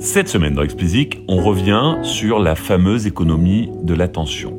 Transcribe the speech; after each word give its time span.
Cette 0.00 0.28
semaine 0.28 0.54
dans 0.54 0.62
Explicit, 0.62 1.18
on 1.26 1.42
revient 1.42 1.96
sur 2.04 2.38
la 2.38 2.54
fameuse 2.54 3.08
économie 3.08 3.68
de 3.82 3.94
l'attention. 3.94 4.56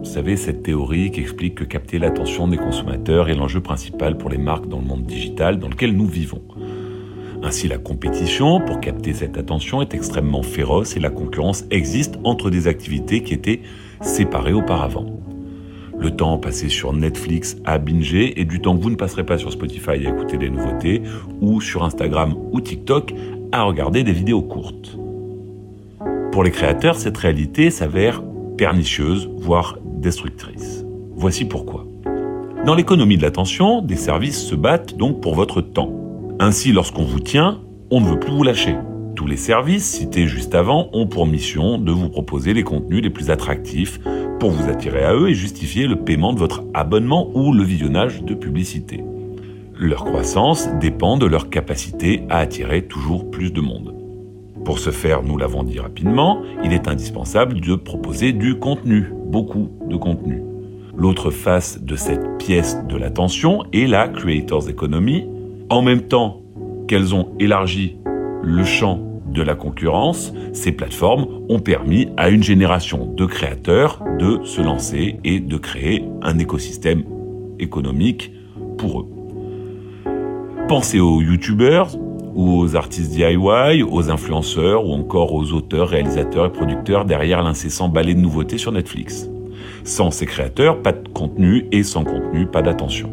Vous 0.00 0.04
savez, 0.04 0.36
cette 0.36 0.64
théorie 0.64 1.12
qui 1.12 1.20
explique 1.20 1.54
que 1.54 1.62
capter 1.62 2.00
l'attention 2.00 2.48
des 2.48 2.56
consommateurs 2.56 3.28
est 3.28 3.36
l'enjeu 3.36 3.60
principal 3.60 4.18
pour 4.18 4.28
les 4.28 4.38
marques 4.38 4.66
dans 4.66 4.80
le 4.80 4.84
monde 4.84 5.04
digital 5.04 5.60
dans 5.60 5.68
lequel 5.68 5.96
nous 5.96 6.08
vivons. 6.08 6.42
Ainsi, 7.44 7.68
la 7.68 7.78
compétition 7.78 8.60
pour 8.60 8.80
capter 8.80 9.14
cette 9.14 9.38
attention 9.38 9.82
est 9.82 9.94
extrêmement 9.94 10.42
féroce 10.42 10.96
et 10.96 11.00
la 11.00 11.10
concurrence 11.10 11.64
existe 11.70 12.16
entre 12.24 12.50
des 12.50 12.66
activités 12.66 13.22
qui 13.22 13.34
étaient 13.34 13.60
séparées 14.00 14.52
auparavant. 14.52 15.06
Le 15.98 16.10
temps 16.10 16.36
passé 16.36 16.68
sur 16.68 16.92
Netflix 16.92 17.56
à 17.64 17.78
binger 17.78 18.38
et 18.38 18.44
du 18.44 18.60
temps 18.60 18.76
que 18.76 18.82
vous 18.82 18.90
ne 18.90 18.96
passerez 18.96 19.24
pas 19.24 19.38
sur 19.38 19.50
Spotify 19.50 19.90
à 19.90 20.10
écouter 20.10 20.36
des 20.36 20.50
nouveautés 20.50 21.02
ou 21.40 21.60
sur 21.62 21.84
Instagram 21.84 22.34
ou 22.52 22.60
TikTok 22.60 23.14
à 23.56 23.62
regarder 23.62 24.04
des 24.04 24.12
vidéos 24.12 24.42
courtes. 24.42 24.98
Pour 26.32 26.44
les 26.44 26.50
créateurs, 26.50 26.96
cette 26.96 27.16
réalité 27.16 27.70
s'avère 27.70 28.22
pernicieuse, 28.58 29.30
voire 29.38 29.78
destructrice. 29.84 30.84
Voici 31.14 31.46
pourquoi. 31.46 31.86
Dans 32.66 32.74
l'économie 32.74 33.16
de 33.16 33.22
l'attention, 33.22 33.80
des 33.80 33.96
services 33.96 34.42
se 34.42 34.54
battent 34.54 34.96
donc 34.96 35.20
pour 35.20 35.34
votre 35.34 35.60
temps. 35.60 35.92
Ainsi, 36.38 36.72
lorsqu'on 36.72 37.04
vous 37.04 37.20
tient, 37.20 37.60
on 37.90 38.00
ne 38.00 38.06
veut 38.06 38.20
plus 38.20 38.32
vous 38.32 38.42
lâcher. 38.42 38.76
Tous 39.14 39.26
les 39.26 39.38
services 39.38 39.86
cités 39.86 40.26
juste 40.26 40.54
avant 40.54 40.90
ont 40.92 41.06
pour 41.06 41.26
mission 41.26 41.78
de 41.78 41.90
vous 41.90 42.10
proposer 42.10 42.52
les 42.52 42.64
contenus 42.64 43.02
les 43.02 43.08
plus 43.08 43.30
attractifs 43.30 43.98
pour 44.38 44.50
vous 44.50 44.68
attirer 44.68 45.04
à 45.04 45.14
eux 45.14 45.30
et 45.30 45.34
justifier 45.34 45.86
le 45.86 45.96
paiement 45.96 46.34
de 46.34 46.38
votre 46.38 46.64
abonnement 46.74 47.30
ou 47.32 47.54
le 47.54 47.64
visionnage 47.64 48.22
de 48.22 48.34
publicité. 48.34 49.02
Leur 49.78 50.06
croissance 50.06 50.70
dépend 50.80 51.18
de 51.18 51.26
leur 51.26 51.50
capacité 51.50 52.22
à 52.30 52.38
attirer 52.38 52.86
toujours 52.86 53.30
plus 53.30 53.52
de 53.52 53.60
monde. 53.60 53.94
Pour 54.64 54.78
ce 54.78 54.88
faire, 54.88 55.22
nous 55.22 55.36
l'avons 55.36 55.64
dit 55.64 55.78
rapidement, 55.78 56.40
il 56.64 56.72
est 56.72 56.88
indispensable 56.88 57.60
de 57.60 57.74
proposer 57.74 58.32
du 58.32 58.58
contenu, 58.58 59.12
beaucoup 59.26 59.68
de 59.86 59.96
contenu. 59.96 60.42
L'autre 60.96 61.30
face 61.30 61.82
de 61.82 61.94
cette 61.94 62.38
pièce 62.38 62.78
de 62.88 62.96
l'attention 62.96 63.64
est 63.74 63.86
la 63.86 64.08
Creators 64.08 64.66
Economy. 64.70 65.28
En 65.68 65.82
même 65.82 66.02
temps 66.02 66.40
qu'elles 66.88 67.14
ont 67.14 67.28
élargi 67.38 67.98
le 68.42 68.64
champ 68.64 69.00
de 69.26 69.42
la 69.42 69.54
concurrence, 69.54 70.32
ces 70.54 70.72
plateformes 70.72 71.26
ont 71.50 71.60
permis 71.60 72.08
à 72.16 72.30
une 72.30 72.42
génération 72.42 73.12
de 73.14 73.26
créateurs 73.26 74.02
de 74.18 74.40
se 74.42 74.62
lancer 74.62 75.20
et 75.22 75.38
de 75.38 75.56
créer 75.58 76.02
un 76.22 76.38
écosystème 76.38 77.04
économique 77.58 78.32
pour 78.78 79.00
eux. 79.00 79.15
Pensez 80.68 80.98
aux 80.98 81.22
youtubeurs 81.22 81.96
ou 82.34 82.58
aux 82.58 82.74
artistes 82.74 83.12
DIY, 83.12 83.84
aux 83.84 84.10
influenceurs 84.10 84.84
ou 84.84 84.94
encore 84.94 85.32
aux 85.32 85.52
auteurs, 85.52 85.88
réalisateurs 85.88 86.46
et 86.46 86.50
producteurs 86.50 87.04
derrière 87.04 87.40
l'incessant 87.40 87.88
balai 87.88 88.14
de 88.14 88.20
nouveautés 88.20 88.58
sur 88.58 88.72
Netflix. 88.72 89.30
Sans 89.84 90.10
ces 90.10 90.26
créateurs, 90.26 90.82
pas 90.82 90.90
de 90.90 91.08
contenu 91.08 91.66
et 91.70 91.84
sans 91.84 92.02
contenu, 92.02 92.46
pas 92.46 92.62
d'attention. 92.62 93.12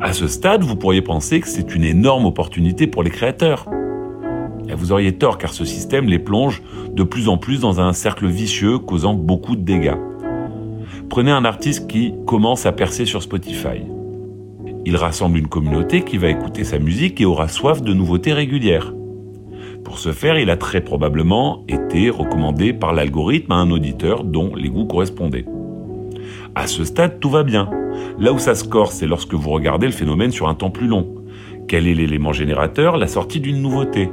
À 0.00 0.14
ce 0.14 0.26
stade, 0.26 0.64
vous 0.64 0.74
pourriez 0.74 1.02
penser 1.02 1.38
que 1.38 1.48
c'est 1.48 1.74
une 1.74 1.84
énorme 1.84 2.24
opportunité 2.24 2.86
pour 2.86 3.02
les 3.02 3.10
créateurs. 3.10 3.66
Vous 4.74 4.90
auriez 4.90 5.12
tort 5.12 5.36
car 5.36 5.52
ce 5.52 5.66
système 5.66 6.06
les 6.06 6.18
plonge 6.18 6.62
de 6.94 7.02
plus 7.02 7.28
en 7.28 7.36
plus 7.36 7.60
dans 7.60 7.78
un 7.78 7.92
cercle 7.92 8.26
vicieux 8.26 8.78
causant 8.78 9.12
beaucoup 9.12 9.54
de 9.54 9.62
dégâts. 9.62 9.98
Prenez 11.10 11.30
un 11.30 11.44
artiste 11.44 11.88
qui 11.88 12.14
commence 12.26 12.64
à 12.64 12.72
percer 12.72 13.04
sur 13.04 13.22
Spotify. 13.22 13.82
Il 14.84 14.96
rassemble 14.96 15.38
une 15.38 15.46
communauté 15.46 16.02
qui 16.02 16.18
va 16.18 16.28
écouter 16.28 16.64
sa 16.64 16.78
musique 16.78 17.20
et 17.20 17.24
aura 17.24 17.48
soif 17.48 17.82
de 17.82 17.92
nouveautés 17.92 18.32
régulières. 18.32 18.92
Pour 19.84 19.98
ce 19.98 20.12
faire, 20.12 20.38
il 20.38 20.50
a 20.50 20.56
très 20.56 20.80
probablement 20.80 21.64
été 21.68 22.10
recommandé 22.10 22.72
par 22.72 22.92
l'algorithme 22.92 23.52
à 23.52 23.56
un 23.56 23.70
auditeur 23.70 24.24
dont 24.24 24.54
les 24.56 24.68
goûts 24.68 24.86
correspondaient. 24.86 25.44
À 26.54 26.66
ce 26.66 26.84
stade, 26.84 27.20
tout 27.20 27.30
va 27.30 27.44
bien. 27.44 27.70
Là 28.18 28.32
où 28.32 28.38
ça 28.38 28.54
se 28.54 28.64
c'est 28.90 29.06
lorsque 29.06 29.34
vous 29.34 29.50
regardez 29.50 29.86
le 29.86 29.92
phénomène 29.92 30.30
sur 30.30 30.48
un 30.48 30.54
temps 30.54 30.70
plus 30.70 30.86
long. 30.86 31.14
Quel 31.68 31.86
est 31.86 31.94
l'élément 31.94 32.32
générateur? 32.32 32.96
La 32.96 33.06
sortie 33.06 33.40
d'une 33.40 33.62
nouveauté. 33.62 34.10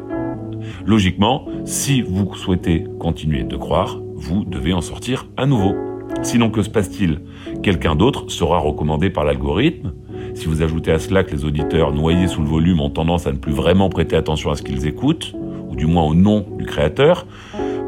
Logiquement, 0.86 1.48
si 1.66 2.02
vous 2.02 2.34
souhaitez 2.36 2.86
continuer 3.00 3.44
de 3.44 3.58
croire, 3.58 4.00
vous 4.16 4.46
devez 4.46 4.74
en 4.74 4.82
sortir 4.82 5.28
à 5.36 5.46
nouveau. 5.46 5.76
Sinon, 6.22 6.50
que 6.50 6.62
se 6.62 6.70
passe-t-il? 6.70 7.22
Quelqu'un 7.64 7.96
d'autre 7.96 8.30
sera 8.30 8.60
recommandé 8.60 9.10
par 9.10 9.24
l'algorithme, 9.24 9.94
si 10.40 10.48
vous 10.48 10.62
ajoutez 10.62 10.92
à 10.92 11.00
cela 11.00 11.24
que 11.26 11.32
les 11.32 11.44
auditeurs 11.44 11.92
noyés 11.94 12.28
sous 12.28 12.42
le 12.42 12.48
volume 12.48 12.80
ont 12.80 12.90
tendance 12.90 13.28
à 13.28 13.32
ne 13.34 13.38
plus 13.38 13.52
vraiment 13.52 13.90
prêter 13.90 14.16
attention 14.16 14.52
à 14.52 14.56
ce 14.56 14.64
qu'ils 14.64 14.88
écoutent, 14.88 15.36
ou 15.68 15.76
du 15.76 15.86
moins 15.86 16.04
au 16.04 16.16
nom 16.16 16.46
du 16.58 16.66
créateur, 16.66 17.28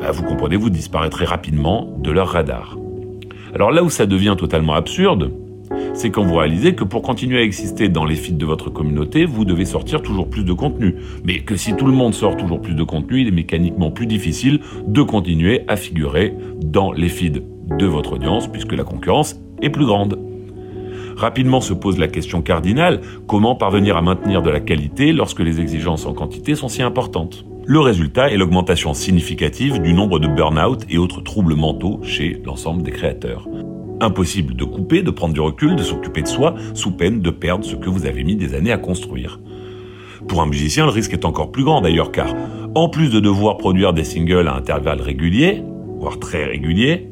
bah, 0.02 0.12
vous 0.12 0.24
comprenez, 0.24 0.58
vous 0.58 0.70
disparaîtrez 0.70 1.24
rapidement 1.24 1.98
de 2.00 2.12
leur 2.12 2.28
radar. 2.28 2.78
Alors 3.56 3.72
là 3.72 3.84
où 3.84 3.90
ça 3.90 4.06
devient 4.06 4.36
totalement 4.38 4.74
absurde, 4.74 5.32
c'est 5.94 6.10
quand 6.10 6.24
vous 6.24 6.36
réalisez 6.36 6.76
que 6.76 6.84
pour 6.84 7.02
continuer 7.02 7.40
à 7.40 7.44
exister 7.44 7.88
dans 7.88 8.04
les 8.04 8.16
feeds 8.16 8.38
de 8.38 8.46
votre 8.46 8.70
communauté, 8.70 9.24
vous 9.26 9.46
devez 9.46 9.66
sortir 9.66 10.02
toujours 10.02 10.30
plus 10.30 10.44
de 10.44 10.52
contenu. 10.52 10.96
Mais 11.24 11.40
que 11.40 11.56
si 11.56 11.76
tout 11.76 11.86
le 11.86 11.94
monde 11.94 12.14
sort 12.14 12.36
toujours 12.36 12.62
plus 12.62 12.76
de 12.76 12.84
contenu, 12.84 13.22
il 13.22 13.28
est 13.30 13.32
mécaniquement 13.32 13.92
plus 13.92 14.08
difficile 14.08 14.60
de 14.86 15.02
continuer 15.02 15.62
à 15.70 15.78
figurer 15.78 16.34
dans 16.62 16.92
les 16.92 17.10
feeds 17.10 17.42
de 17.78 17.86
votre 17.86 18.14
audience 18.14 18.52
puisque 18.52 18.74
la 18.74 18.84
concurrence 18.84 19.40
est 19.62 19.70
plus 19.70 19.86
grande. 19.86 20.31
Rapidement 21.22 21.62
se 21.62 21.76
pose 21.76 22.00
la 22.00 22.08
question 22.08 22.42
cardinale, 22.42 23.00
comment 23.28 23.54
parvenir 23.54 23.96
à 23.96 24.02
maintenir 24.02 24.42
de 24.42 24.50
la 24.50 24.60
qualité 24.60 25.14
lorsque 25.14 25.42
les 25.42 25.62
exigences 25.62 26.08
en 26.08 26.14
quantité 26.14 26.56
sont 26.56 26.68
si 26.68 26.82
importantes? 26.82 27.46
Le 27.68 27.80
résultat 27.80 28.32
est 28.32 28.38
l'augmentation 28.38 28.96
significative 28.96 29.80
du 29.80 29.94
nombre 29.94 30.18
de 30.18 30.28
burn-out 30.28 30.84
et 30.90 30.98
autres 30.98 31.22
troubles 31.22 31.54
mentaux 31.54 32.00
chez 32.02 32.42
l'ensemble 32.44 32.82
des 32.82 32.90
créateurs. 32.90 33.48
Impossible 34.00 34.56
de 34.56 34.64
couper, 34.64 35.04
de 35.04 35.12
prendre 35.12 35.36
du 35.36 35.42
recul, 35.42 35.76
de 35.76 35.84
s'occuper 35.84 36.24
de 36.24 36.28
soi, 36.28 36.56
sous 36.74 36.90
peine 36.90 37.22
de 37.22 37.30
perdre 37.30 37.66
ce 37.66 37.76
que 37.76 37.92
vous 37.92 38.08
avez 38.08 38.24
mis 38.24 38.36
des 38.36 38.56
années 38.56 38.72
à 38.72 38.80
construire. 38.80 39.40
Pour 40.28 40.42
un 40.42 40.48
musicien, 40.48 40.86
le 40.86 40.92
risque 40.92 41.14
est 41.14 41.26
encore 41.26 41.52
plus 41.52 41.64
grand 41.64 41.82
d'ailleurs, 41.82 42.12
car 42.12 42.34
en 42.74 42.90
plus 42.90 43.12
de 43.12 43.20
devoir 43.20 43.58
produire 43.58 43.94
des 43.94 44.06
singles 44.06 44.48
à 44.48 44.56
intervalles 44.56 45.02
réguliers, 45.02 45.62
voire 46.00 46.18
très 46.18 46.46
réguliers, 46.46 47.12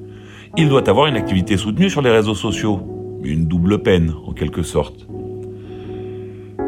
il 0.58 0.68
doit 0.68 0.90
avoir 0.90 1.06
une 1.06 1.16
activité 1.16 1.58
soutenue 1.58 1.92
sur 1.92 2.02
les 2.02 2.10
réseaux 2.10 2.34
sociaux, 2.34 2.99
une 3.24 3.46
double 3.46 3.82
peine 3.82 4.14
en 4.26 4.34
quelque 4.34 4.64
sorte. 4.64 5.08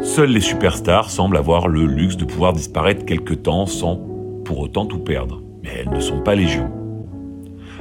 Seuls 0.00 0.30
les 0.30 0.40
superstars 0.40 1.10
semblent 1.10 1.36
avoir 1.36 1.68
le 1.68 1.86
luxe 1.86 2.16
de 2.16 2.24
pouvoir 2.24 2.52
disparaître 2.52 3.04
quelque 3.04 3.34
temps 3.34 3.66
sans 3.66 4.00
pour 4.44 4.58
autant 4.58 4.84
tout 4.84 4.98
perdre. 4.98 5.42
Mais 5.62 5.70
elles 5.78 5.92
ne 5.92 6.00
sont 6.00 6.20
pas 6.20 6.34
légion. 6.34 6.70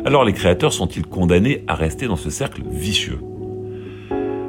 Alors 0.06 0.24
les 0.24 0.34
créateurs 0.34 0.74
sont-ils 0.74 1.06
condamnés 1.06 1.64
à 1.68 1.76
rester 1.76 2.08
dans 2.08 2.16
ce 2.16 2.30
cercle 2.30 2.62
vicieux? 2.70 3.20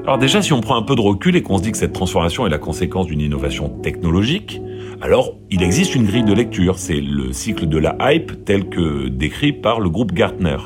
Alors 0.05 0.19
déjà, 0.19 0.43
si 0.43 0.53
on 0.53 0.61
prend 0.61 0.77
un 0.77 0.83
peu 0.83 0.97
de 0.97 1.01
recul 1.01 1.37
et 1.37 1.43
qu'on 1.43 1.59
se 1.59 1.63
dit 1.63 1.73
que 1.73 1.79
cette 1.79 1.93
transformation 1.93 2.47
est 2.47 2.51
la 2.51 2.59
conséquence 2.59 3.07
d'une 3.07 3.21
innovation 3.21 3.69
technologique, 3.69 4.61
alors 5.01 5.37
il 5.51 5.63
existe 5.63 5.95
une 5.95 6.05
grille 6.05 6.25
de 6.25 6.33
lecture, 6.33 6.79
c'est 6.79 7.01
le 7.01 7.33
cycle 7.33 7.67
de 7.67 7.79
la 7.79 7.97
hype 8.01 8.45
tel 8.45 8.69
que 8.69 9.09
décrit 9.09 9.53
par 9.53 9.81
le 9.81 9.91
groupe 9.91 10.13
Gartner. 10.13 10.57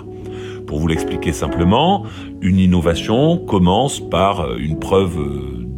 Pour 0.66 0.80
vous 0.80 0.88
l'expliquer 0.88 1.32
simplement, 1.32 2.04
une 2.40 2.58
innovation 2.58 3.38
commence 3.38 4.00
par 4.00 4.56
une 4.56 4.78
preuve 4.78 5.16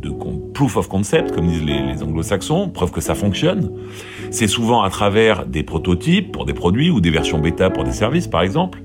de 0.00 0.10
proof 0.54 0.76
of 0.76 0.88
concept, 0.88 1.32
comme 1.32 1.46
disent 1.46 1.64
les, 1.64 2.02
anglo-saxons, 2.02 2.68
preuve 2.68 2.90
que 2.90 3.00
ça 3.00 3.14
fonctionne. 3.14 3.70
C'est 4.30 4.46
souvent 4.46 4.82
à 4.82 4.90
travers 4.90 5.46
des 5.46 5.62
prototypes 5.62 6.32
pour 6.32 6.46
des 6.46 6.54
produits 6.54 6.90
ou 6.90 7.00
des 7.00 7.10
versions 7.10 7.38
bêta 7.38 7.70
pour 7.70 7.84
des 7.84 7.92
services, 7.92 8.26
par 8.26 8.42
exemple. 8.42 8.82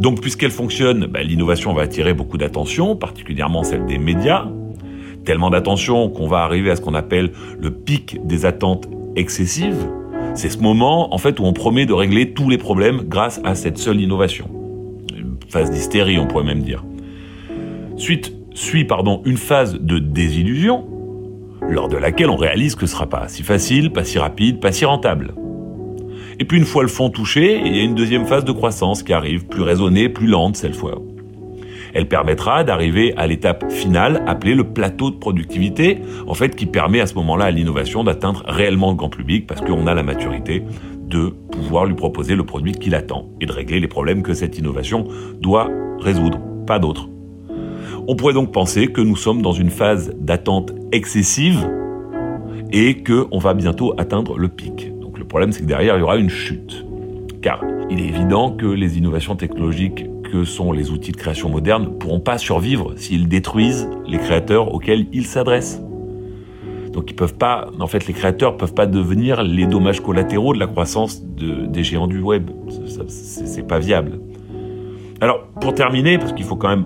Donc, 0.00 0.20
puisqu'elle 0.20 0.50
fonctionne, 0.50 1.06
bah, 1.06 1.22
l'innovation 1.22 1.72
va 1.72 1.82
attirer 1.82 2.14
beaucoup 2.14 2.38
d'attention, 2.38 2.94
particulièrement 2.94 3.62
celle 3.62 3.86
des 3.86 3.98
médias. 3.98 4.46
Tellement 5.24 5.50
d'attention 5.50 6.08
qu'on 6.08 6.28
va 6.28 6.38
arriver 6.38 6.70
à 6.70 6.76
ce 6.76 6.80
qu'on 6.80 6.94
appelle 6.94 7.32
le 7.58 7.70
pic 7.70 8.24
des 8.26 8.44
attentes 8.44 8.88
excessives. 9.16 9.88
C'est 10.34 10.50
ce 10.50 10.58
moment, 10.58 11.14
en 11.14 11.18
fait, 11.18 11.40
où 11.40 11.44
on 11.44 11.52
promet 11.52 11.86
de 11.86 11.92
régler 11.92 12.32
tous 12.32 12.48
les 12.48 12.58
problèmes 12.58 13.02
grâce 13.08 13.40
à 13.44 13.54
cette 13.54 13.78
seule 13.78 14.00
innovation 14.00 14.61
phase 15.52 15.70
d'hystérie, 15.70 16.18
on 16.18 16.26
pourrait 16.26 16.44
même 16.44 16.62
dire. 16.62 16.82
Suite, 17.96 18.32
suit 18.54 18.86
pardon, 18.86 19.20
une 19.26 19.36
phase 19.36 19.78
de 19.78 19.98
désillusion, 19.98 20.86
lors 21.68 21.88
de 21.88 21.96
laquelle 21.96 22.30
on 22.30 22.36
réalise 22.36 22.74
que 22.74 22.86
ce 22.86 22.94
sera 22.94 23.06
pas 23.06 23.28
si 23.28 23.42
facile, 23.42 23.92
pas 23.92 24.02
si 24.02 24.18
rapide, 24.18 24.60
pas 24.60 24.72
si 24.72 24.86
rentable. 24.86 25.34
Et 26.38 26.46
puis 26.46 26.56
une 26.56 26.64
fois 26.64 26.82
le 26.82 26.88
fond 26.88 27.10
touché, 27.10 27.60
il 27.64 27.76
y 27.76 27.80
a 27.80 27.82
une 27.82 27.94
deuxième 27.94 28.24
phase 28.24 28.44
de 28.44 28.52
croissance 28.52 29.02
qui 29.02 29.12
arrive, 29.12 29.46
plus 29.46 29.62
raisonnée, 29.62 30.08
plus 30.08 30.26
lente 30.26 30.56
cette 30.56 30.74
fois. 30.74 31.02
Elle 31.94 32.08
permettra 32.08 32.64
d'arriver 32.64 33.12
à 33.18 33.26
l'étape 33.26 33.70
finale 33.70 34.24
appelée 34.26 34.54
le 34.54 34.64
plateau 34.64 35.10
de 35.10 35.16
productivité, 35.16 35.98
en 36.26 36.32
fait 36.32 36.56
qui 36.56 36.64
permet 36.64 37.00
à 37.00 37.06
ce 37.06 37.14
moment-là 37.16 37.44
à 37.44 37.50
l'innovation 37.50 38.02
d'atteindre 38.02 38.42
réellement 38.46 38.90
le 38.90 38.96
grand 38.96 39.10
public 39.10 39.46
parce 39.46 39.60
qu'on 39.60 39.86
a 39.86 39.92
la 39.92 40.02
maturité 40.02 40.62
de 41.12 41.28
pouvoir 41.28 41.84
lui 41.84 41.94
proposer 41.94 42.34
le 42.34 42.44
produit 42.44 42.72
qu'il 42.72 42.94
attend 42.94 43.28
et 43.40 43.46
de 43.46 43.52
régler 43.52 43.78
les 43.78 43.88
problèmes 43.88 44.22
que 44.22 44.34
cette 44.34 44.58
innovation 44.58 45.06
doit 45.40 45.70
résoudre, 46.00 46.40
pas 46.66 46.78
d'autres. 46.78 47.08
On 48.08 48.16
pourrait 48.16 48.34
donc 48.34 48.52
penser 48.52 48.88
que 48.88 49.00
nous 49.00 49.16
sommes 49.16 49.42
dans 49.42 49.52
une 49.52 49.70
phase 49.70 50.12
d'attente 50.18 50.72
excessive 50.90 51.68
et 52.72 53.04
qu'on 53.04 53.38
va 53.38 53.54
bientôt 53.54 53.94
atteindre 53.98 54.38
le 54.38 54.48
pic 54.48 54.92
problème, 55.32 55.50
c'est 55.52 55.62
que 55.62 55.66
derrière, 55.66 55.96
il 55.96 56.00
y 56.00 56.02
aura 56.02 56.18
une 56.18 56.28
chute. 56.28 56.84
Car 57.40 57.64
il 57.88 58.00
est 58.00 58.06
évident 58.06 58.50
que 58.50 58.66
les 58.66 58.98
innovations 58.98 59.34
technologiques 59.34 60.04
que 60.30 60.44
sont 60.44 60.72
les 60.72 60.90
outils 60.90 61.10
de 61.10 61.16
création 61.16 61.48
moderne 61.48 61.84
ne 61.84 61.88
pourront 61.88 62.20
pas 62.20 62.36
survivre 62.36 62.92
s'ils 62.96 63.28
détruisent 63.28 63.88
les 64.06 64.18
créateurs 64.18 64.74
auxquels 64.74 65.06
ils 65.10 65.26
s'adressent. 65.26 65.81
Donc 66.92 67.10
ils 67.10 67.14
peuvent 67.14 67.34
pas, 67.34 67.68
en 67.80 67.86
fait, 67.86 68.06
les 68.06 68.12
créateurs 68.12 68.56
peuvent 68.56 68.74
pas 68.74 68.86
devenir 68.86 69.42
les 69.42 69.66
dommages 69.66 70.00
collatéraux 70.00 70.54
de 70.54 70.58
la 70.58 70.66
croissance 70.66 71.22
des 71.22 71.82
géants 71.82 72.06
du 72.06 72.20
web. 72.20 72.50
C'est 73.08 73.66
pas 73.66 73.78
viable. 73.78 74.20
Alors, 75.20 75.46
pour 75.60 75.74
terminer, 75.74 76.18
parce 76.18 76.32
qu'il 76.32 76.44
faut 76.44 76.56
quand 76.56 76.68
même, 76.68 76.84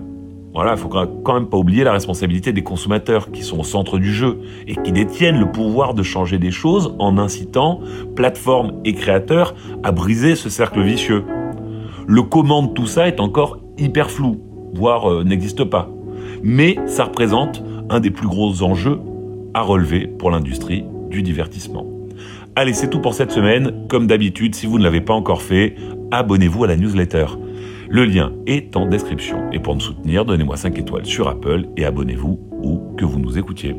faut 0.77 0.87
quand 0.89 1.33
même 1.33 1.47
pas 1.47 1.57
oublier 1.57 1.83
la 1.83 1.91
responsabilité 1.91 2.53
des 2.53 2.63
consommateurs 2.63 3.31
qui 3.31 3.43
sont 3.43 3.59
au 3.59 3.63
centre 3.63 3.97
du 3.97 4.13
jeu 4.13 4.39
et 4.67 4.75
qui 4.75 4.91
détiennent 4.91 5.39
le 5.39 5.51
pouvoir 5.51 5.93
de 5.93 6.03
changer 6.03 6.37
des 6.37 6.51
choses 6.51 6.95
en 6.99 7.17
incitant 7.17 7.81
plateformes 8.15 8.73
et 8.85 8.93
créateurs 8.93 9.55
à 9.83 9.91
briser 9.91 10.35
ce 10.35 10.49
cercle 10.49 10.81
vicieux. 10.81 11.25
Le 12.07 12.21
comment 12.21 12.63
de 12.63 12.73
tout 12.73 12.87
ça 12.87 13.07
est 13.07 13.19
encore 13.19 13.59
hyper 13.77 14.09
flou, 14.09 14.39
voire 14.73 15.11
euh, 15.11 15.23
n'existe 15.23 15.65
pas. 15.65 15.89
Mais 16.43 16.77
ça 16.85 17.05
représente 17.05 17.63
un 17.89 17.99
des 17.99 18.11
plus 18.11 18.27
gros 18.27 18.63
enjeux 18.63 18.99
à 19.53 19.61
relever 19.61 20.07
pour 20.07 20.31
l'industrie 20.31 20.83
du 21.09 21.23
divertissement. 21.23 21.85
Allez, 22.55 22.73
c'est 22.73 22.89
tout 22.89 23.01
pour 23.01 23.13
cette 23.13 23.31
semaine. 23.31 23.87
Comme 23.87 24.07
d'habitude, 24.07 24.55
si 24.55 24.65
vous 24.65 24.79
ne 24.79 24.83
l'avez 24.83 25.01
pas 25.01 25.13
encore 25.13 25.41
fait, 25.41 25.75
abonnez-vous 26.11 26.63
à 26.63 26.67
la 26.67 26.75
newsletter. 26.75 27.25
Le 27.89 28.03
lien 28.03 28.33
est 28.47 28.75
en 28.75 28.87
description. 28.87 29.49
Et 29.51 29.59
pour 29.59 29.75
me 29.75 29.79
soutenir, 29.79 30.25
donnez-moi 30.25 30.57
5 30.57 30.77
étoiles 30.77 31.05
sur 31.05 31.27
Apple 31.27 31.67
et 31.77 31.85
abonnez-vous 31.85 32.39
où 32.63 32.95
que 32.97 33.05
vous 33.05 33.19
nous 33.19 33.37
écoutiez. 33.37 33.75